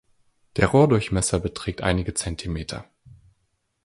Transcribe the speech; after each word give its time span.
Der 0.57 0.65
Rohrdurchmesser 0.69 1.39
beträgt 1.39 1.81
einige 1.83 2.15
Zentimeter. 2.15 2.89